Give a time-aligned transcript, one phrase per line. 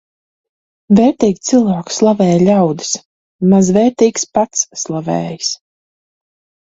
[0.99, 2.93] Vērtīgu cilvēku slavē ļaudis,
[3.51, 5.51] mazvērtīgs pats slavējas.